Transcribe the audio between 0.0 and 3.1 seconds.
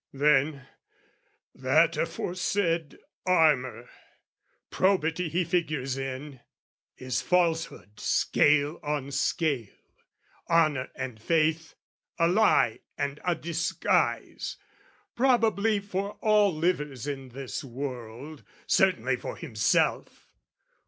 Then, that aforesaid